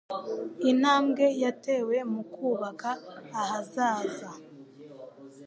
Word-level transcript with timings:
intambwe 0.71 1.25
yatewe 1.43 1.95
mu 2.11 2.21
kubaka 2.33 2.89
ahazaza. 3.41 4.29